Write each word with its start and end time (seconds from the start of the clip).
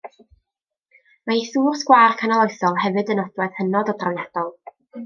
Mae 1.27 1.37
ei 1.41 1.45
thŵr 1.51 1.77
sgwâr 1.83 2.17
canoloesol 2.23 2.81
hefyd 2.87 3.13
yn 3.17 3.25
nodwedd 3.25 3.57
hynod 3.63 3.97
o 3.97 4.01
drawiadol. 4.03 4.55